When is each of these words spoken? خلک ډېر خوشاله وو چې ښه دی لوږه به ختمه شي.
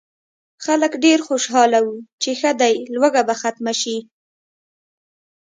خلک 0.65 0.91
ډېر 1.05 1.19
خوشاله 1.27 1.79
وو 1.85 1.95
چې 2.21 2.29
ښه 2.39 2.51
دی 2.61 2.73
لوږه 2.95 3.21
به 3.27 3.35
ختمه 3.41 3.73
شي. 3.81 3.97